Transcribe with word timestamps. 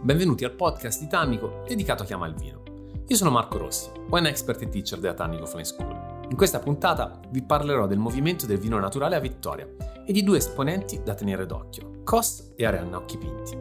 benvenuti 0.00 0.44
al 0.44 0.52
podcast 0.52 1.00
di 1.00 1.08
Tannico 1.08 1.64
dedicato 1.66 2.04
a 2.04 2.06
Chiama 2.06 2.28
il 2.28 2.34
Vino. 2.34 2.62
Io 3.06 3.16
sono 3.16 3.30
Marco 3.30 3.58
Rossi, 3.58 3.90
wine 4.08 4.28
expert 4.28 4.62
e 4.62 4.68
teacher 4.68 5.00
della 5.00 5.14
Tannico 5.14 5.44
Flying 5.44 5.66
School. 5.66 6.26
In 6.30 6.36
questa 6.36 6.60
puntata 6.60 7.18
vi 7.30 7.42
parlerò 7.42 7.86
del 7.88 7.98
movimento 7.98 8.46
del 8.46 8.58
vino 8.58 8.78
naturale 8.78 9.16
a 9.16 9.20
Vittoria 9.20 9.68
e 10.04 10.12
di 10.12 10.22
due 10.22 10.38
esponenti 10.38 11.02
da 11.02 11.14
tenere 11.14 11.46
d'occhio, 11.46 12.02
Cos 12.04 12.52
e 12.54 12.64
Arianna 12.64 12.96
Occhipinti. 12.98 13.58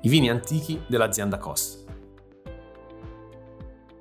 I 0.00 0.08
vini 0.08 0.30
antichi 0.30 0.82
dell'azienda 0.86 1.36
Cos. 1.36 1.84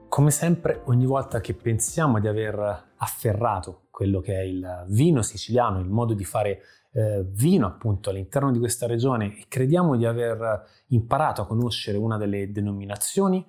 Come 0.07 0.31
sempre, 0.31 0.81
ogni 0.85 1.05
volta 1.05 1.41
che 1.41 1.53
pensiamo 1.53 2.19
di 2.19 2.27
aver 2.27 2.91
afferrato 2.97 3.82
quello 4.03 4.19
che 4.19 4.35
è 4.35 4.41
il 4.41 4.85
vino 4.89 5.21
siciliano, 5.21 5.79
il 5.79 5.87
modo 5.87 6.13
di 6.13 6.25
fare 6.25 6.61
eh, 6.91 7.23
vino 7.25 7.65
appunto 7.65 8.09
all'interno 8.09 8.51
di 8.51 8.59
questa 8.59 8.85
regione 8.85 9.37
e 9.39 9.45
crediamo 9.47 9.95
di 9.95 10.05
aver 10.05 10.65
imparato 10.87 11.41
a 11.41 11.47
conoscere 11.47 11.97
una 11.97 12.17
delle 12.17 12.51
denominazioni, 12.51 13.45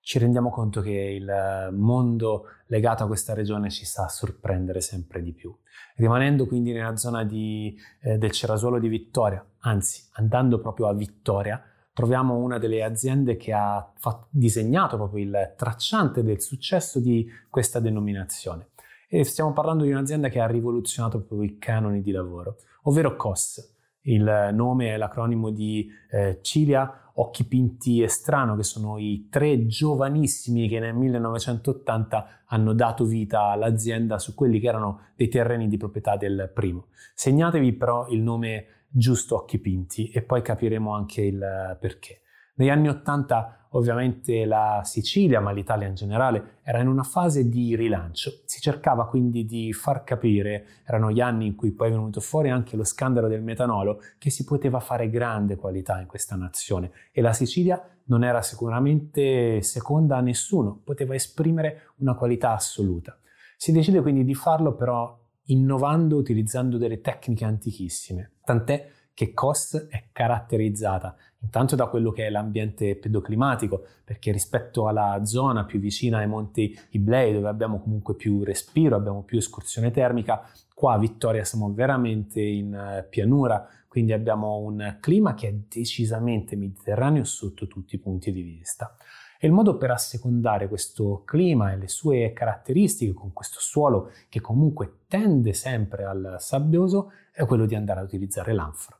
ci 0.00 0.18
rendiamo 0.18 0.48
conto 0.48 0.80
che 0.80 0.90
il 0.92 1.68
mondo 1.72 2.44
legato 2.68 3.04
a 3.04 3.06
questa 3.06 3.34
regione 3.34 3.68
ci 3.68 3.84
sa 3.84 4.08
sorprendere 4.08 4.80
sempre 4.80 5.20
di 5.22 5.34
più. 5.34 5.54
Rimanendo 5.96 6.46
quindi 6.46 6.72
nella 6.72 6.96
zona 6.96 7.22
di, 7.24 7.76
eh, 8.00 8.16
del 8.16 8.30
Cerasuolo 8.30 8.78
di 8.78 8.88
Vittoria, 8.88 9.44
anzi 9.58 10.04
andando 10.12 10.58
proprio 10.58 10.86
a 10.88 10.94
Vittoria, 10.94 11.62
troviamo 11.92 12.36
una 12.36 12.56
delle 12.56 12.82
aziende 12.82 13.36
che 13.36 13.52
ha 13.52 13.92
fatto, 13.94 14.28
disegnato 14.30 14.96
proprio 14.96 15.22
il 15.22 15.54
tracciante 15.54 16.22
del 16.22 16.40
successo 16.40 16.98
di 16.98 17.28
questa 17.50 17.78
denominazione. 17.78 18.68
E 19.10 19.24
stiamo 19.24 19.54
parlando 19.54 19.84
di 19.84 19.90
un'azienda 19.90 20.28
che 20.28 20.38
ha 20.38 20.46
rivoluzionato 20.46 21.22
proprio 21.22 21.48
i 21.48 21.56
canoni 21.56 22.02
di 22.02 22.10
lavoro, 22.10 22.56
ovvero 22.82 23.16
COS. 23.16 23.76
Il 24.02 24.50
nome 24.52 24.92
è 24.92 24.98
l'acronimo 24.98 25.48
di 25.48 25.88
eh, 26.10 26.40
Cilia, 26.42 27.10
Occhi 27.14 27.46
Pinti 27.46 28.02
e 28.02 28.08
Strano, 28.08 28.54
che 28.54 28.64
sono 28.64 28.98
i 28.98 29.28
tre 29.30 29.66
giovanissimi 29.66 30.68
che 30.68 30.78
nel 30.78 30.94
1980 30.94 32.42
hanno 32.48 32.74
dato 32.74 33.06
vita 33.06 33.44
all'azienda 33.44 34.18
su 34.18 34.34
quelli 34.34 34.60
che 34.60 34.68
erano 34.68 35.00
dei 35.16 35.28
terreni 35.28 35.68
di 35.68 35.78
proprietà 35.78 36.18
del 36.18 36.50
primo. 36.52 36.88
Segnatevi 37.14 37.72
però 37.72 38.08
il 38.08 38.20
nome 38.20 38.66
giusto 38.90 39.36
occhi 39.36 39.58
pinti 39.58 40.10
e 40.10 40.20
poi 40.20 40.42
capiremo 40.42 40.94
anche 40.94 41.22
il 41.22 41.78
perché. 41.80 42.20
Negli 42.58 42.70
anni 42.70 42.88
Ottanta 42.88 43.66
ovviamente 43.72 44.44
la 44.44 44.80
Sicilia, 44.84 45.40
ma 45.40 45.52
l'Italia 45.52 45.86
in 45.86 45.94
generale, 45.94 46.58
era 46.62 46.80
in 46.80 46.88
una 46.88 47.02
fase 47.02 47.48
di 47.48 47.76
rilancio. 47.76 48.32
Si 48.46 48.60
cercava 48.60 49.06
quindi 49.06 49.44
di 49.44 49.72
far 49.72 50.02
capire, 50.04 50.66
erano 50.84 51.12
gli 51.12 51.20
anni 51.20 51.46
in 51.46 51.54
cui 51.54 51.72
poi 51.72 51.88
è 51.88 51.90
venuto 51.90 52.20
fuori 52.20 52.50
anche 52.50 52.76
lo 52.76 52.84
scandalo 52.84 53.28
del 53.28 53.42
metanolo, 53.42 54.00
che 54.18 54.30
si 54.30 54.44
poteva 54.44 54.80
fare 54.80 55.10
grande 55.10 55.56
qualità 55.56 56.00
in 56.00 56.06
questa 56.06 56.34
nazione 56.34 56.90
e 57.12 57.20
la 57.20 57.32
Sicilia 57.32 57.80
non 58.04 58.24
era 58.24 58.42
sicuramente 58.42 59.62
seconda 59.62 60.16
a 60.16 60.20
nessuno, 60.20 60.80
poteva 60.82 61.14
esprimere 61.14 61.92
una 61.98 62.14
qualità 62.14 62.54
assoluta. 62.54 63.18
Si 63.56 63.70
decide 63.70 64.00
quindi 64.00 64.24
di 64.24 64.34
farlo 64.34 64.74
però 64.74 65.16
innovando 65.50 66.16
utilizzando 66.16 66.76
delle 66.76 67.00
tecniche 67.00 67.44
antichissime, 67.44 68.32
tant'è 68.44 68.96
che 69.18 69.34
COS 69.34 69.88
è 69.90 70.04
caratterizzata 70.12 71.16
intanto 71.40 71.74
da 71.74 71.86
quello 71.86 72.12
che 72.12 72.26
è 72.26 72.30
l'ambiente 72.30 72.94
pedoclimatico, 72.94 73.84
perché 74.04 74.30
rispetto 74.30 74.86
alla 74.86 75.24
zona 75.24 75.64
più 75.64 75.80
vicina 75.80 76.18
ai 76.18 76.28
monti 76.28 76.78
Iblei, 76.90 77.32
dove 77.32 77.48
abbiamo 77.48 77.80
comunque 77.80 78.14
più 78.14 78.44
respiro, 78.44 78.94
abbiamo 78.94 79.22
più 79.22 79.38
escursione 79.38 79.90
termica, 79.90 80.48
qua 80.72 80.92
a 80.92 80.98
Vittoria 80.98 81.42
siamo 81.42 81.72
veramente 81.72 82.40
in 82.40 82.72
eh, 82.72 83.06
pianura, 83.10 83.68
quindi 83.88 84.12
abbiamo 84.12 84.58
un 84.58 84.98
clima 85.00 85.34
che 85.34 85.48
è 85.48 85.54
decisamente 85.68 86.54
mediterraneo 86.54 87.24
sotto 87.24 87.66
tutti 87.66 87.96
i 87.96 87.98
punti 87.98 88.30
di 88.30 88.42
vista. 88.42 88.94
E 89.40 89.48
il 89.48 89.52
modo 89.52 89.76
per 89.76 89.90
assecondare 89.90 90.68
questo 90.68 91.22
clima 91.24 91.72
e 91.72 91.76
le 91.76 91.88
sue 91.88 92.32
caratteristiche 92.32 93.14
con 93.14 93.32
questo 93.32 93.58
suolo 93.58 94.12
che 94.28 94.40
comunque 94.40 95.00
tende 95.08 95.52
sempre 95.54 96.04
al 96.04 96.36
sabbioso 96.38 97.10
è 97.32 97.44
quello 97.46 97.66
di 97.66 97.76
andare 97.76 98.00
a 98.00 98.04
utilizzare 98.04 98.52
l'anfora. 98.52 98.97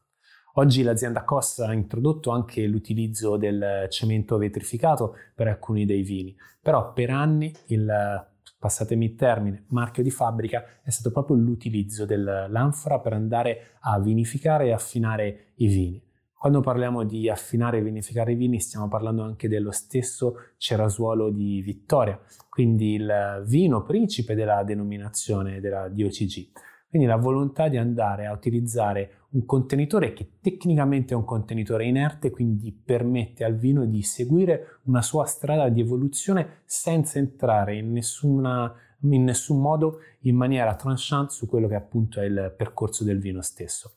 Oggi 0.58 0.82
l'azienda 0.82 1.22
COS 1.22 1.60
ha 1.60 1.72
introdotto 1.72 2.32
anche 2.32 2.66
l'utilizzo 2.66 3.36
del 3.36 3.86
cemento 3.91 4.36
vetrificato 4.38 5.14
per 5.32 5.46
alcuni 5.46 5.86
dei 5.86 6.02
vini, 6.02 6.36
però 6.60 6.92
per 6.92 7.10
anni 7.10 7.54
il 7.66 8.26
passatemi 8.58 9.04
il 9.04 9.14
termine, 9.14 9.66
marchio 9.69 10.02
di 10.02 10.10
fabbrica 10.10 10.64
è 10.82 10.91
stato 10.91 11.12
proprio 11.12 11.36
l'utilizzo 11.36 12.04
dell'anfora 12.06 12.98
per 12.98 13.12
andare 13.12 13.76
a 13.82 14.00
vinificare 14.00 14.66
e 14.66 14.72
affinare 14.72 15.52
i 15.58 15.69
vini. 15.69 16.02
Quando 16.34 16.60
parliamo 16.60 17.04
di 17.04 17.30
affinare 17.30 17.78
e 17.78 17.82
vinificare 17.82 18.32
i 18.32 18.36
vini 18.36 18.58
stiamo 18.58 18.88
parlando 18.88 19.22
anche 19.22 19.46
dello 19.46 19.70
stesso 19.70 20.54
cerasuolo 20.56 21.30
di 21.30 21.62
Vittoria, 21.62 22.20
quindi 22.48 22.94
il 22.94 23.44
vino 23.46 23.84
principe 23.84 24.34
della 24.34 24.64
denominazione 24.64 25.60
della 25.60 25.88
DOCG. 25.88 26.50
Quindi 26.88 27.06
la 27.06 27.16
volontà 27.16 27.69
di 27.69 27.76
andare 27.76 28.25
a 28.26 28.32
utilizzare 28.32 29.26
un 29.31 29.44
contenitore 29.44 30.15
che 30.15 30.38
tecnicamente 30.41 31.12
è 31.12 31.16
un 31.16 31.25
contenitore 31.25 31.84
inerte, 31.84 32.31
quindi 32.31 32.72
permette 32.72 33.44
al 33.44 33.56
vino 33.56 33.84
di 33.84 34.03
seguire 34.03 34.81
una 34.84 35.03
sua 35.03 35.26
strada 35.26 35.69
di 35.69 35.82
evoluzione 35.82 36.62
senza 36.65 37.19
entrare 37.19 37.76
in, 37.76 37.93
nessuna, 37.93 38.75
in 39.03 39.22
nessun 39.22 39.60
modo 39.60 39.99
in 40.21 40.34
maniera 40.34 40.75
tranchant 40.76 41.28
su 41.28 41.47
quello 41.47 41.69
che 41.69 41.75
appunto 41.75 42.21
è 42.21 42.25
il 42.25 42.54
percorso 42.56 43.05
del 43.05 43.19
vino 43.19 43.43
stesso. 43.43 43.97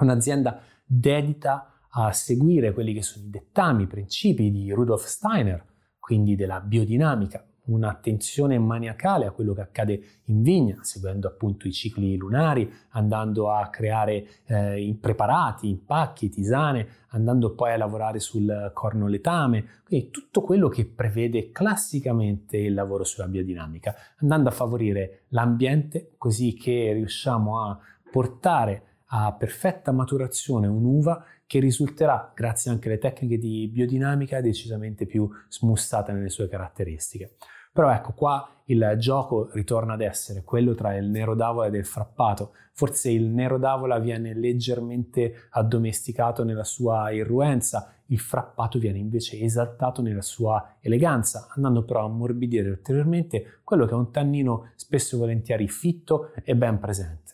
Un'azienda 0.00 0.60
dedita 0.84 1.86
a 1.88 2.12
seguire 2.12 2.72
quelli 2.72 2.92
che 2.92 3.02
sono 3.02 3.26
i 3.26 3.30
dettami, 3.30 3.84
i 3.84 3.86
principi 3.86 4.50
di 4.50 4.72
Rudolf 4.72 5.04
Steiner, 5.04 5.64
quindi 6.00 6.34
della 6.34 6.60
biodinamica, 6.60 7.46
un'attenzione 7.66 8.58
maniacale 8.58 9.26
a 9.26 9.30
quello 9.30 9.54
che 9.54 9.60
accade 9.62 10.02
in 10.24 10.42
vigna, 10.42 10.78
seguendo 10.82 11.28
appunto 11.28 11.66
i 11.66 11.72
cicli 11.72 12.16
lunari, 12.16 12.70
andando 12.90 13.50
a 13.50 13.68
creare 13.68 14.26
eh, 14.46 14.96
preparati, 15.00 15.68
impacchi, 15.68 16.28
tisane, 16.28 16.86
andando 17.08 17.54
poi 17.54 17.72
a 17.72 17.76
lavorare 17.76 18.20
sul 18.20 18.70
cornoletame, 18.74 19.82
quindi 19.84 20.10
tutto 20.10 20.42
quello 20.42 20.68
che 20.68 20.84
prevede 20.86 21.50
classicamente 21.50 22.56
il 22.56 22.74
lavoro 22.74 23.04
sulla 23.04 23.28
biodinamica, 23.28 23.94
andando 24.18 24.48
a 24.48 24.52
favorire 24.52 25.24
l'ambiente 25.28 26.14
così 26.18 26.54
che 26.54 26.92
riusciamo 26.92 27.60
a 27.60 27.78
portare 28.10 28.82
a 29.16 29.32
perfetta 29.32 29.92
maturazione 29.92 30.66
un'uva 30.66 31.24
che 31.46 31.58
risulterà, 31.60 32.32
grazie 32.34 32.70
anche 32.70 32.88
alle 32.88 32.98
tecniche 32.98 33.38
di 33.38 33.68
biodinamica, 33.68 34.40
decisamente 34.40 35.06
più 35.06 35.28
smussata 35.48 36.12
nelle 36.12 36.30
sue 36.30 36.48
caratteristiche. 36.48 37.36
Però 37.74 37.90
ecco, 37.90 38.12
qua 38.12 38.48
il 38.66 38.94
gioco 38.98 39.50
ritorna 39.52 39.94
ad 39.94 40.00
essere 40.00 40.44
quello 40.44 40.74
tra 40.74 40.96
il 40.96 41.06
nero 41.06 41.34
d'avola 41.34 41.66
e 41.66 41.76
il 41.76 41.84
frappato. 41.84 42.52
Forse 42.72 43.10
il 43.10 43.24
nero 43.24 43.58
d'avola 43.58 43.98
viene 43.98 44.32
leggermente 44.32 45.48
addomesticato 45.50 46.44
nella 46.44 46.62
sua 46.62 47.10
irruenza, 47.10 47.92
il 48.06 48.20
frappato 48.20 48.78
viene 48.78 48.98
invece 48.98 49.40
esaltato 49.40 50.02
nella 50.02 50.22
sua 50.22 50.76
eleganza, 50.80 51.48
andando 51.54 51.84
però 51.84 52.02
a 52.02 52.04
ammorbidire 52.04 52.70
ulteriormente 52.70 53.60
quello 53.64 53.86
che 53.86 53.92
è 53.92 53.96
un 53.96 54.12
tannino 54.12 54.70
spesso 54.76 55.16
e 55.16 55.18
volentieri 55.18 55.66
fitto 55.66 56.32
e 56.44 56.54
ben 56.54 56.78
presente. 56.78 57.32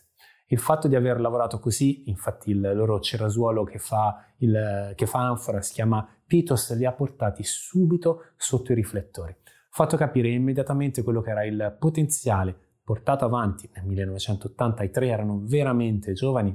Il 0.51 0.59
fatto 0.59 0.89
di 0.89 0.97
aver 0.97 1.21
lavorato 1.21 1.59
così, 1.59 2.09
infatti 2.09 2.51
il 2.51 2.59
loro 2.59 2.99
cerasuolo 2.99 3.63
che 3.63 3.79
fa, 3.79 4.33
il, 4.39 4.91
che 4.97 5.05
fa 5.05 5.19
anfora 5.19 5.61
si 5.61 5.71
chiama 5.71 6.05
Pitos, 6.25 6.75
li 6.75 6.85
ha 6.85 6.91
portati 6.91 7.41
subito 7.41 8.33
sotto 8.35 8.73
i 8.73 8.75
riflettori. 8.75 9.33
Fatto 9.69 9.95
capire 9.95 10.27
immediatamente 10.27 11.03
quello 11.03 11.21
che 11.21 11.29
era 11.29 11.45
il 11.45 11.77
potenziale 11.79 12.53
portato 12.83 13.23
avanti 13.23 13.69
nel 13.75 13.85
1980, 13.85 14.83
i 14.83 14.91
tre 14.91 15.07
erano 15.07 15.39
veramente 15.41 16.11
giovani, 16.11 16.53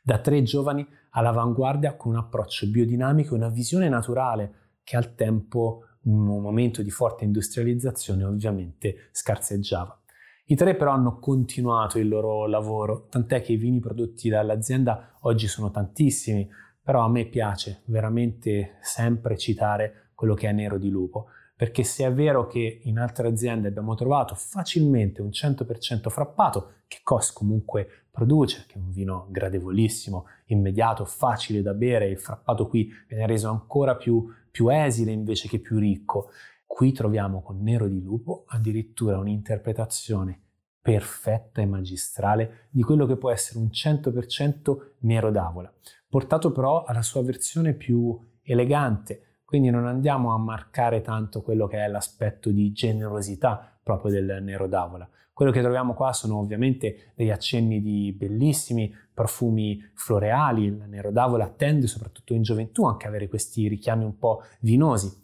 da 0.00 0.20
tre 0.20 0.44
giovani 0.44 0.86
all'avanguardia 1.10 1.96
con 1.96 2.12
un 2.12 2.18
approccio 2.18 2.70
biodinamico 2.70 3.34
e 3.34 3.38
una 3.38 3.48
visione 3.48 3.88
naturale 3.88 4.78
che 4.84 4.96
al 4.96 5.16
tempo, 5.16 5.82
un 6.02 6.26
momento 6.40 6.80
di 6.80 6.90
forte 6.90 7.24
industrializzazione, 7.24 8.22
ovviamente 8.22 9.08
scarseggiava. 9.10 9.98
I 10.46 10.56
tre 10.56 10.74
però 10.74 10.90
hanno 10.92 11.18
continuato 11.18 11.98
il 11.98 12.06
loro 12.06 12.46
lavoro, 12.46 13.06
tant'è 13.08 13.40
che 13.40 13.52
i 13.52 13.56
vini 13.56 13.80
prodotti 13.80 14.28
dall'azienda 14.28 15.16
oggi 15.20 15.46
sono 15.46 15.70
tantissimi, 15.70 16.46
però 16.82 17.02
a 17.02 17.08
me 17.08 17.24
piace 17.24 17.80
veramente 17.86 18.76
sempre 18.82 19.38
citare 19.38 20.10
quello 20.14 20.34
che 20.34 20.46
è 20.46 20.52
Nero 20.52 20.76
di 20.76 20.90
Lupo, 20.90 21.28
perché 21.56 21.82
se 21.82 22.04
è 22.04 22.12
vero 22.12 22.46
che 22.46 22.80
in 22.82 22.98
altre 22.98 23.28
aziende 23.28 23.68
abbiamo 23.68 23.94
trovato 23.94 24.34
facilmente 24.34 25.22
un 25.22 25.30
100% 25.30 26.10
frappato, 26.10 26.72
che 26.88 26.98
COS 27.02 27.32
comunque 27.32 27.88
produce, 28.10 28.66
che 28.68 28.74
è 28.74 28.78
un 28.78 28.90
vino 28.90 29.26
gradevolissimo, 29.30 30.26
immediato, 30.46 31.06
facile 31.06 31.62
da 31.62 31.72
bere, 31.72 32.08
il 32.08 32.18
frappato 32.18 32.68
qui 32.68 32.90
viene 33.08 33.26
reso 33.26 33.48
ancora 33.48 33.96
più, 33.96 34.26
più 34.50 34.68
esile 34.68 35.10
invece 35.10 35.48
che 35.48 35.58
più 35.58 35.78
ricco. 35.78 36.28
Qui 36.74 36.90
troviamo 36.90 37.40
con 37.40 37.62
Nero 37.62 37.86
di 37.86 38.02
Lupo 38.02 38.46
addirittura 38.48 39.16
un'interpretazione 39.16 40.40
perfetta 40.82 41.62
e 41.62 41.66
magistrale 41.66 42.66
di 42.68 42.82
quello 42.82 43.06
che 43.06 43.16
può 43.16 43.30
essere 43.30 43.60
un 43.60 43.66
100% 43.66 44.94
nero 45.02 45.30
d'avola, 45.30 45.72
portato 46.08 46.50
però 46.50 46.82
alla 46.82 47.02
sua 47.02 47.22
versione 47.22 47.74
più 47.74 48.18
elegante, 48.42 49.42
quindi 49.44 49.70
non 49.70 49.86
andiamo 49.86 50.34
a 50.34 50.36
marcare 50.36 51.00
tanto 51.00 51.42
quello 51.42 51.68
che 51.68 51.78
è 51.78 51.86
l'aspetto 51.86 52.50
di 52.50 52.72
generosità 52.72 53.78
proprio 53.80 54.10
del 54.10 54.42
nero 54.42 54.66
d'avola. 54.66 55.08
Quello 55.32 55.52
che 55.52 55.60
troviamo 55.60 55.94
qua 55.94 56.12
sono 56.12 56.38
ovviamente 56.38 57.12
degli 57.14 57.30
accenni 57.30 57.80
di 57.80 58.12
bellissimi 58.12 58.92
profumi 59.14 59.80
floreali, 59.94 60.64
il 60.64 60.84
nero 60.88 61.12
d'avola 61.12 61.48
tende 61.50 61.86
soprattutto 61.86 62.34
in 62.34 62.42
gioventù 62.42 62.84
anche 62.84 63.06
a 63.06 63.10
avere 63.10 63.28
questi 63.28 63.68
richiami 63.68 64.02
un 64.02 64.18
po' 64.18 64.42
vinosi, 64.58 65.22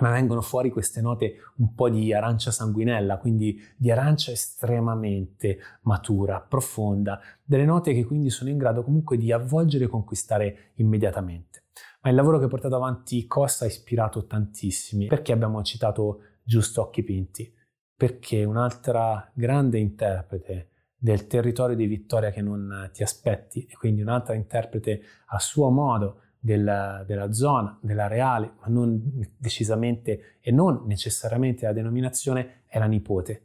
ma 0.00 0.10
vengono 0.10 0.40
fuori 0.40 0.70
queste 0.70 1.00
note 1.00 1.36
un 1.58 1.74
po' 1.74 1.90
di 1.90 2.12
arancia 2.12 2.50
sanguinella, 2.50 3.18
quindi 3.18 3.60
di 3.76 3.90
arancia 3.90 4.32
estremamente 4.32 5.58
matura, 5.82 6.40
profonda, 6.40 7.20
delle 7.42 7.64
note 7.64 7.92
che 7.92 8.04
quindi 8.04 8.30
sono 8.30 8.50
in 8.50 8.56
grado 8.56 8.82
comunque 8.82 9.16
di 9.18 9.32
avvolgere 9.32 9.84
e 9.84 9.88
conquistare 9.88 10.72
immediatamente. 10.76 11.64
Ma 12.02 12.10
il 12.10 12.16
lavoro 12.16 12.38
che 12.38 12.46
ha 12.46 12.48
portato 12.48 12.74
avanti 12.74 13.26
Costa 13.26 13.64
ha 13.64 13.68
ispirato 13.68 14.26
tantissimi. 14.26 15.06
Perché 15.06 15.32
abbiamo 15.32 15.62
citato 15.62 16.20
Giusto 16.42 16.82
Occhi 16.82 17.02
Pinti? 17.02 17.54
Perché 17.94 18.44
un'altra 18.44 19.30
grande 19.34 19.78
interprete 19.78 20.70
del 20.96 21.26
territorio 21.26 21.76
di 21.76 21.86
vittoria 21.86 22.30
che 22.30 22.42
non 22.42 22.90
ti 22.92 23.02
aspetti 23.02 23.66
e 23.66 23.74
quindi 23.74 24.02
un'altra 24.02 24.34
interprete 24.34 25.02
a 25.26 25.38
suo 25.38 25.68
modo 25.70 26.20
della, 26.44 27.04
della 27.06 27.32
zona, 27.32 27.78
dell'areale, 27.80 28.54
ma 28.60 28.66
non 28.66 29.00
decisamente 29.38 30.38
e 30.40 30.50
non 30.50 30.82
necessariamente 30.86 31.66
la 31.66 31.72
denominazione 31.72 32.62
è 32.66 32.80
la 32.80 32.86
nipote, 32.86 33.42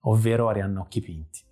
ovvero 0.00 0.48
Arianna 0.48 0.80
Occhi 0.80 1.00
Pinti. 1.00 1.44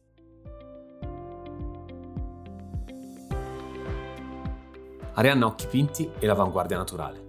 Arianna 5.15 5.47
Occhi 5.47 5.67
Pinti 5.69 6.11
e 6.19 6.27
l'avanguardia 6.27 6.77
naturale. 6.77 7.27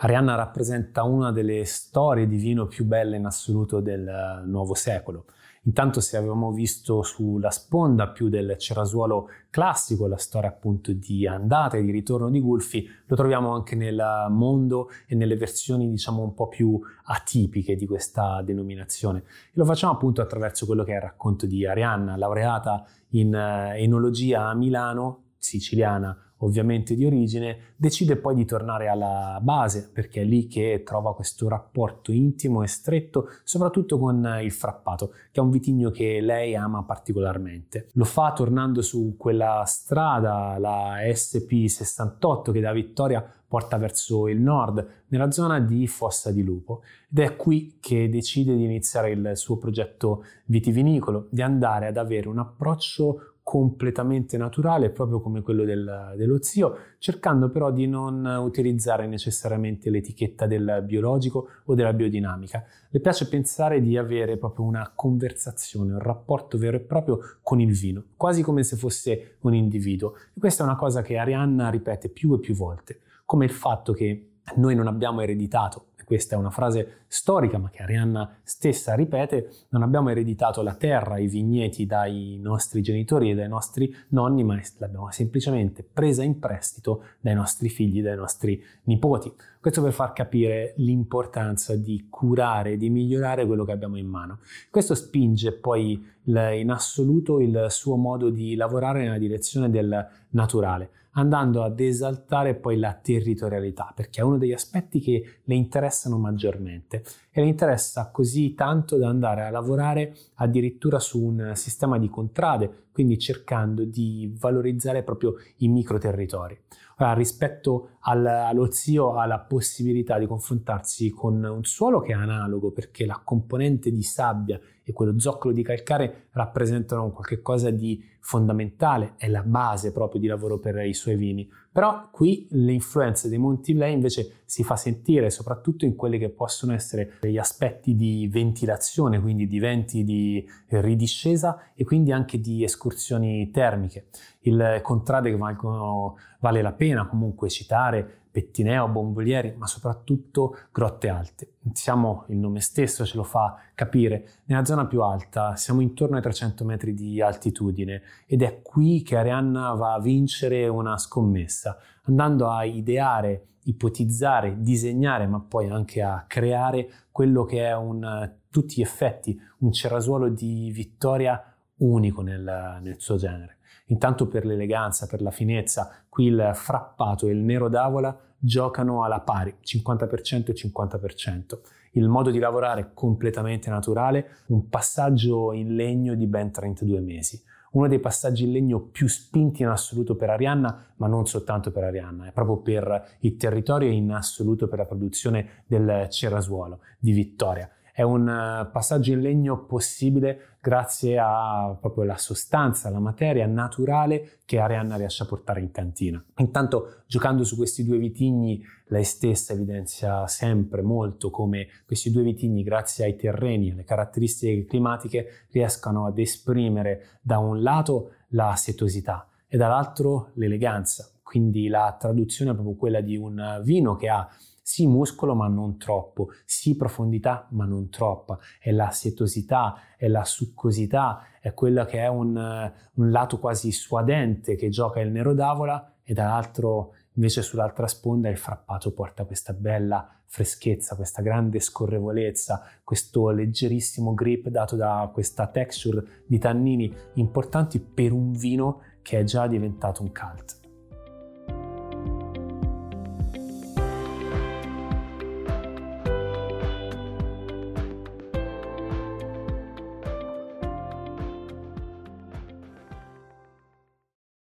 Arianna 0.00 0.34
rappresenta 0.34 1.04
una 1.04 1.32
delle 1.32 1.64
storie 1.64 2.26
di 2.28 2.36
vino 2.36 2.66
più 2.66 2.84
belle 2.84 3.16
in 3.16 3.24
assoluto 3.24 3.80
del 3.80 4.42
nuovo 4.44 4.74
secolo. 4.74 5.24
Intanto 5.68 6.00
se 6.00 6.16
avevamo 6.16 6.50
visto 6.50 7.02
sulla 7.02 7.50
sponda 7.50 8.08
più 8.08 8.30
del 8.30 8.56
cerasuolo 8.56 9.28
classico, 9.50 10.06
la 10.06 10.16
storia 10.16 10.48
appunto 10.48 10.92
di 10.92 11.26
andata 11.26 11.76
e 11.76 11.82
di 11.82 11.90
ritorno 11.90 12.30
di 12.30 12.40
Gulfi, 12.40 12.88
lo 13.04 13.14
troviamo 13.14 13.52
anche 13.52 13.76
nel 13.76 14.28
mondo 14.30 14.88
e 15.06 15.14
nelle 15.14 15.36
versioni 15.36 15.90
diciamo 15.90 16.22
un 16.22 16.32
po' 16.32 16.48
più 16.48 16.80
atipiche 17.04 17.76
di 17.76 17.86
questa 17.86 18.40
denominazione. 18.40 19.18
E 19.18 19.52
lo 19.52 19.66
facciamo 19.66 19.92
appunto 19.92 20.22
attraverso 20.22 20.64
quello 20.64 20.84
che 20.84 20.92
è 20.92 20.96
il 20.96 21.02
racconto 21.02 21.44
di 21.44 21.66
Arianna, 21.66 22.16
laureata 22.16 22.86
in 23.10 23.34
eh, 23.34 23.74
enologia 23.82 24.48
a 24.48 24.54
Milano, 24.54 25.24
siciliana 25.36 26.27
ovviamente 26.38 26.94
di 26.94 27.04
origine, 27.04 27.74
decide 27.76 28.16
poi 28.16 28.34
di 28.34 28.44
tornare 28.44 28.88
alla 28.88 29.38
base 29.42 29.90
perché 29.92 30.22
è 30.22 30.24
lì 30.24 30.46
che 30.46 30.82
trova 30.84 31.14
questo 31.14 31.48
rapporto 31.48 32.12
intimo 32.12 32.62
e 32.62 32.66
stretto, 32.66 33.28
soprattutto 33.44 33.98
con 33.98 34.38
il 34.42 34.52
frappato, 34.52 35.08
che 35.30 35.40
è 35.40 35.42
un 35.42 35.50
vitigno 35.50 35.90
che 35.90 36.20
lei 36.20 36.54
ama 36.54 36.82
particolarmente. 36.82 37.88
Lo 37.94 38.04
fa 38.04 38.32
tornando 38.32 38.82
su 38.82 39.14
quella 39.16 39.64
strada, 39.66 40.58
la 40.58 40.98
SP68 41.00 42.52
che 42.52 42.60
da 42.60 42.72
Vittoria 42.72 43.32
porta 43.48 43.78
verso 43.78 44.28
il 44.28 44.40
nord, 44.40 44.86
nella 45.08 45.30
zona 45.30 45.58
di 45.58 45.86
Fossa 45.86 46.30
di 46.30 46.42
Lupo. 46.42 46.82
Ed 47.10 47.18
è 47.20 47.36
qui 47.36 47.78
che 47.80 48.10
decide 48.10 48.54
di 48.54 48.64
iniziare 48.64 49.10
il 49.10 49.32
suo 49.34 49.56
progetto 49.56 50.24
vitivinicolo, 50.44 51.28
di 51.30 51.40
andare 51.40 51.86
ad 51.86 51.96
avere 51.96 52.28
un 52.28 52.38
approccio 52.38 53.32
completamente 53.48 54.36
naturale, 54.36 54.90
proprio 54.90 55.22
come 55.22 55.40
quello 55.40 55.64
del, 55.64 56.12
dello 56.18 56.42
zio, 56.42 56.76
cercando 56.98 57.48
però 57.48 57.70
di 57.70 57.86
non 57.86 58.26
utilizzare 58.26 59.06
necessariamente 59.06 59.88
l'etichetta 59.88 60.46
del 60.46 60.82
biologico 60.84 61.48
o 61.64 61.74
della 61.74 61.94
biodinamica. 61.94 62.62
Le 62.90 63.00
piace 63.00 63.26
pensare 63.26 63.80
di 63.80 63.96
avere 63.96 64.36
proprio 64.36 64.66
una 64.66 64.92
conversazione, 64.94 65.94
un 65.94 65.98
rapporto 65.98 66.58
vero 66.58 66.76
e 66.76 66.80
proprio 66.80 67.20
con 67.40 67.58
il 67.58 67.72
vino, 67.72 68.04
quasi 68.18 68.42
come 68.42 68.62
se 68.64 68.76
fosse 68.76 69.36
un 69.40 69.54
individuo. 69.54 70.12
E 70.34 70.38
questa 70.38 70.62
è 70.62 70.66
una 70.66 70.76
cosa 70.76 71.00
che 71.00 71.16
Arianna 71.16 71.70
ripete 71.70 72.10
più 72.10 72.34
e 72.34 72.40
più 72.40 72.54
volte, 72.54 73.00
come 73.24 73.46
il 73.46 73.50
fatto 73.50 73.94
che 73.94 74.32
noi 74.56 74.74
non 74.74 74.88
abbiamo 74.88 75.22
ereditato 75.22 75.87
questa 76.08 76.36
è 76.36 76.38
una 76.38 76.48
frase 76.48 77.02
storica 77.06 77.58
ma 77.58 77.68
che 77.68 77.82
Arianna 77.82 78.38
stessa 78.42 78.94
ripete, 78.94 79.50
non 79.68 79.82
abbiamo 79.82 80.08
ereditato 80.08 80.62
la 80.62 80.74
terra, 80.74 81.18
i 81.18 81.26
vigneti 81.26 81.84
dai 81.84 82.38
nostri 82.40 82.80
genitori 82.80 83.30
e 83.30 83.34
dai 83.34 83.46
nostri 83.46 83.94
nonni, 84.08 84.42
ma 84.42 84.58
l'abbiamo 84.78 85.10
semplicemente 85.10 85.82
presa 85.84 86.22
in 86.22 86.38
prestito 86.38 87.02
dai 87.20 87.34
nostri 87.34 87.68
figli, 87.68 88.00
dai 88.00 88.16
nostri 88.16 88.58
nipoti. 88.84 89.30
Questo 89.60 89.82
per 89.82 89.92
far 89.92 90.14
capire 90.14 90.72
l'importanza 90.78 91.76
di 91.76 92.06
curare, 92.08 92.78
di 92.78 92.88
migliorare 92.88 93.44
quello 93.44 93.66
che 93.66 93.72
abbiamo 93.72 93.98
in 93.98 94.06
mano. 94.06 94.38
Questo 94.70 94.94
spinge 94.94 95.52
poi 95.52 96.02
in 96.24 96.70
assoluto 96.70 97.38
il 97.38 97.66
suo 97.68 97.96
modo 97.96 98.30
di 98.30 98.54
lavorare 98.54 99.02
nella 99.02 99.18
direzione 99.18 99.68
del 99.68 100.08
naturale, 100.30 100.90
andando 101.18 101.64
ad 101.64 101.80
esaltare 101.80 102.54
poi 102.54 102.78
la 102.78 102.94
territorialità, 102.94 103.92
perché 103.94 104.20
è 104.20 104.24
uno 104.24 104.38
degli 104.38 104.52
aspetti 104.52 105.00
che 105.00 105.40
le 105.42 105.54
interessano 105.54 106.16
maggiormente 106.16 107.02
e 107.30 107.40
le 107.40 107.48
interessa 107.48 108.10
così 108.10 108.54
tanto 108.54 108.96
da 108.96 109.08
andare 109.08 109.44
a 109.44 109.50
lavorare 109.50 110.14
addirittura 110.34 111.00
su 111.00 111.20
un 111.22 111.52
sistema 111.54 111.98
di 111.98 112.08
contrade, 112.08 112.86
quindi 112.92 113.18
cercando 113.18 113.84
di 113.84 114.32
valorizzare 114.38 115.02
proprio 115.02 115.34
i 115.58 115.68
microterritori. 115.68 116.56
Ora, 117.00 117.14
rispetto 117.14 117.90
al, 118.00 118.24
allo 118.24 118.70
zio 118.70 119.16
ha 119.16 119.26
la 119.26 119.38
possibilità 119.38 120.18
di 120.18 120.26
confrontarsi 120.26 121.10
con 121.10 121.42
un 121.42 121.64
suolo 121.64 122.00
che 122.00 122.12
è 122.12 122.16
analogo 122.16 122.70
perché 122.70 123.06
la 123.06 123.20
componente 123.22 123.90
di 123.90 124.02
sabbia 124.02 124.58
e 124.88 124.92
quello 124.94 125.18
zoccolo 125.20 125.52
di 125.52 125.62
calcare 125.62 126.28
rappresentano 126.30 127.10
qualcosa 127.10 127.68
di 127.68 128.02
fondamentale, 128.20 129.14
è 129.18 129.28
la 129.28 129.42
base 129.42 129.92
proprio 129.92 130.18
di 130.18 130.26
lavoro 130.26 130.58
per 130.58 130.76
i 130.78 130.94
suoi 130.94 131.16
vini. 131.16 131.46
Però 131.70 132.08
qui 132.10 132.46
l'influenza 132.52 133.28
dei 133.28 133.36
Monti 133.36 133.74
Blay 133.74 133.92
invece 133.92 134.40
si 134.46 134.64
fa 134.64 134.76
sentire 134.76 135.28
soprattutto 135.28 135.84
in 135.84 135.94
quelli 135.94 136.18
che 136.18 136.30
possono 136.30 136.72
essere 136.72 137.18
gli 137.20 137.36
aspetti 137.36 137.94
di 137.94 138.28
ventilazione, 138.28 139.20
quindi 139.20 139.46
di 139.46 139.58
venti 139.58 140.04
di 140.04 140.42
ridiscesa 140.68 141.72
e 141.74 141.84
quindi 141.84 142.10
anche 142.10 142.40
di 142.40 142.64
escursioni 142.64 143.50
termiche. 143.50 144.06
Il 144.40 144.80
contrade 144.82 145.30
che 145.30 145.36
valgono, 145.36 146.16
vale 146.40 146.62
la 146.62 146.72
pena 146.72 147.06
comunque 147.06 147.50
citare 147.50 148.22
Pettineo, 148.38 148.86
Bombolieri, 148.86 149.52
ma 149.56 149.66
soprattutto 149.66 150.56
Grotte 150.70 151.08
Alte. 151.08 151.54
Siamo, 151.72 152.24
il 152.28 152.36
nome 152.36 152.60
stesso 152.60 153.04
ce 153.04 153.16
lo 153.16 153.24
fa 153.24 153.56
capire, 153.74 154.42
nella 154.44 154.64
zona 154.64 154.86
più 154.86 155.02
alta, 155.02 155.56
siamo 155.56 155.80
intorno 155.80 156.14
ai 156.14 156.22
300 156.22 156.64
metri 156.64 156.94
di 156.94 157.20
altitudine 157.20 158.02
ed 158.26 158.42
è 158.42 158.62
qui 158.62 159.02
che 159.02 159.16
Arianna 159.16 159.72
va 159.72 159.94
a 159.94 160.00
vincere 160.00 160.68
una 160.68 160.96
scommessa, 160.98 161.78
andando 162.04 162.48
a 162.48 162.62
ideare, 162.62 163.46
ipotizzare, 163.64 164.60
disegnare, 164.60 165.26
ma 165.26 165.40
poi 165.40 165.68
anche 165.68 166.00
a 166.00 166.24
creare 166.28 166.88
quello 167.10 167.44
che 167.44 167.66
è 167.66 167.74
un, 167.74 168.36
tutti 168.50 168.76
gli 168.76 168.82
effetti, 168.82 169.36
un 169.58 169.72
cerasuolo 169.72 170.28
di 170.28 170.70
vittoria 170.70 171.42
unico 171.78 172.22
nel, 172.22 172.78
nel 172.82 173.00
suo 173.00 173.16
genere. 173.16 173.57
Intanto 173.90 174.26
per 174.26 174.44
l'eleganza, 174.44 175.06
per 175.06 175.22
la 175.22 175.30
finezza, 175.30 175.90
qui 176.08 176.26
il 176.26 176.50
frappato 176.54 177.26
e 177.26 177.32
il 177.32 177.38
nero 177.38 177.68
d'avola 177.68 178.16
giocano 178.38 179.02
alla 179.02 179.20
pari, 179.20 179.56
50% 179.62 180.50
e 180.50 180.54
50%. 180.54 181.58
Il 181.92 182.08
modo 182.08 182.30
di 182.30 182.38
lavorare 182.38 182.80
è 182.80 182.90
completamente 182.94 183.70
naturale, 183.70 184.42
un 184.48 184.68
passaggio 184.68 185.52
in 185.52 185.74
legno 185.74 186.14
di 186.14 186.26
ben 186.26 186.50
32 186.50 187.00
mesi. 187.00 187.42
Uno 187.70 187.88
dei 187.88 187.98
passaggi 187.98 188.44
in 188.44 188.52
legno 188.52 188.80
più 188.80 189.08
spinti 189.08 189.62
in 189.62 189.68
assoluto 189.68 190.16
per 190.16 190.30
Arianna, 190.30 190.86
ma 190.96 191.06
non 191.06 191.26
soltanto 191.26 191.70
per 191.70 191.84
Arianna, 191.84 192.26
è 192.26 192.32
proprio 192.32 192.58
per 192.58 193.16
il 193.20 193.36
territorio 193.36 193.88
e 193.88 193.92
in 193.92 194.10
assoluto 194.10 194.68
per 194.68 194.78
la 194.78 194.86
produzione 194.86 195.64
del 195.66 196.06
cerasuolo 196.08 196.80
di 196.98 197.12
Vittoria. 197.12 197.68
È 197.98 198.02
un 198.02 198.28
eh, 198.28 198.70
passaggio 198.70 199.10
in 199.10 199.20
legno 199.20 199.64
possibile 199.64 200.58
grazie 200.62 201.18
a 201.18 201.76
proprio 201.80 202.04
la 202.04 202.16
sostanza, 202.16 202.90
la 202.90 203.00
materia 203.00 203.44
naturale 203.48 204.38
che 204.44 204.60
Arianna 204.60 204.94
riesce 204.94 205.24
a 205.24 205.26
portare 205.26 205.58
in 205.58 205.72
cantina. 205.72 206.24
Intanto, 206.36 207.02
giocando 207.08 207.42
su 207.42 207.56
questi 207.56 207.84
due 207.84 207.98
vitigni, 207.98 208.62
lei 208.86 209.02
stessa 209.02 209.52
evidenzia 209.52 210.28
sempre 210.28 210.82
molto 210.82 211.30
come 211.30 211.66
questi 211.86 212.12
due 212.12 212.22
vitigni, 212.22 212.62
grazie 212.62 213.04
ai 213.04 213.16
terreni, 213.16 213.72
alle 213.72 213.82
caratteristiche 213.82 214.64
climatiche, 214.64 215.46
riescano 215.50 216.06
ad 216.06 216.20
esprimere 216.20 217.18
da 217.20 217.38
un 217.38 217.62
lato 217.62 218.12
la 218.28 218.54
setosità 218.54 219.26
e 219.48 219.56
dall'altro 219.56 220.30
l'eleganza. 220.34 221.10
Quindi 221.20 221.66
la 221.66 221.96
traduzione 221.98 222.52
è 222.52 222.54
proprio 222.54 222.76
quella 222.76 223.00
di 223.00 223.16
un 223.16 223.60
vino 223.64 223.96
che 223.96 224.08
ha 224.08 224.28
sì 224.68 224.86
muscolo 224.86 225.34
ma 225.34 225.48
non 225.48 225.78
troppo, 225.78 226.28
sì 226.44 226.76
profondità 226.76 227.46
ma 227.52 227.64
non 227.64 227.88
troppa, 227.88 228.38
è 228.60 228.70
la 228.70 228.90
setosità, 228.90 229.94
è 229.96 230.08
la 230.08 230.26
succosità, 230.26 231.22
è 231.40 231.54
quello 231.54 231.86
che 231.86 232.00
è 232.00 232.06
un, 232.06 232.36
un 232.36 233.10
lato 233.10 233.38
quasi 233.38 233.72
suadente 233.72 234.56
che 234.56 234.68
gioca 234.68 235.00
il 235.00 235.10
nero 235.10 235.32
d'avola 235.32 235.94
e 236.02 236.12
dall'altro 236.12 236.92
invece 237.14 237.40
sull'altra 237.40 237.86
sponda 237.86 238.28
il 238.28 238.36
frappato 238.36 238.92
porta 238.92 239.24
questa 239.24 239.54
bella 239.54 240.06
freschezza, 240.26 240.96
questa 240.96 241.22
grande 241.22 241.60
scorrevolezza, 241.60 242.62
questo 242.84 243.30
leggerissimo 243.30 244.12
grip 244.12 244.48
dato 244.48 244.76
da 244.76 245.08
questa 245.10 245.46
texture 245.46 246.24
di 246.26 246.38
tannini 246.38 246.94
importanti 247.14 247.80
per 247.80 248.12
un 248.12 248.32
vino 248.32 248.82
che 249.00 249.18
è 249.18 249.24
già 249.24 249.46
diventato 249.46 250.02
un 250.02 250.12
cult. 250.12 250.67